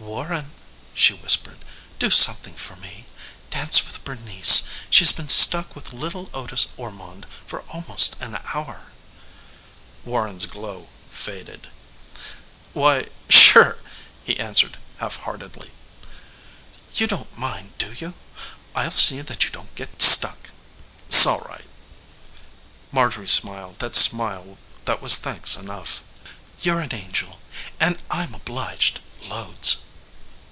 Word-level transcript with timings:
"Warren," 0.00 0.52
she 0.94 1.12
whispered 1.12 1.58
"do 1.98 2.10
something 2.10 2.54
for 2.54 2.74
me 2.74 3.04
dance 3.50 3.84
with 3.86 4.02
Bernice. 4.02 4.62
She's 4.88 5.12
been 5.12 5.28
stuck 5.28 5.76
with 5.76 5.92
little 5.92 6.30
Otis 6.32 6.68
Ormonde 6.78 7.26
for 7.46 7.62
almost 7.68 8.18
an 8.18 8.38
hour." 8.54 8.86
Warren's 10.04 10.46
glow 10.46 10.88
faded. 11.10 11.68
"Why 12.72 13.08
sure," 13.28 13.76
he 14.24 14.40
answered 14.40 14.78
half 14.98 15.16
heartedly. 15.16 15.70
"You 16.94 17.06
don't 17.06 17.36
mind, 17.36 17.76
do 17.76 17.92
you? 17.92 18.14
I'll 18.74 18.90
see 18.90 19.20
that 19.20 19.44
you 19.44 19.50
don't 19.50 19.74
get 19.74 20.00
stuck." 20.00 20.50
"'Sall 21.10 21.40
right." 21.40 21.68
Marjorie 22.90 23.28
smiled 23.28 23.78
that 23.80 23.94
smile 23.94 24.56
that 24.86 25.02
was 25.02 25.18
thanks 25.18 25.56
enough. 25.56 26.02
"You're 26.62 26.80
an 26.80 26.94
angel, 26.94 27.38
and 27.78 28.02
I'm 28.10 28.34
obliged 28.34 29.00
loads." 29.20 29.82